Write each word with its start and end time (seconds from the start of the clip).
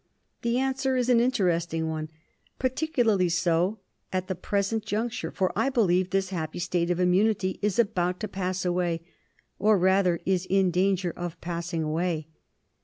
The 0.41 0.57
answer 0.57 0.95
is 0.95 1.09
an 1.09 1.19
interesting 1.19 1.87
one, 1.87 2.09
particularly 2.57 3.29
so 3.29 3.77
at 4.11 4.27
the 4.27 4.33
present 4.33 4.83
junc 4.83 5.11
ture, 5.21 5.29
for 5.29 5.53
I 5.55 5.69
believe 5.69 6.09
this 6.09 6.29
happy 6.31 6.57
state 6.57 6.89
of 6.89 6.99
immunity 6.99 7.59
is 7.61 7.77
about 7.77 8.19
to 8.21 8.27
pass 8.27 8.65
away, 8.65 9.03
or 9.59 9.77
rather 9.77 10.19
is 10.25 10.47
in 10.49 10.71
danger 10.71 11.11
of 11.15 11.39
passing 11.39 11.83
away. 11.83 12.29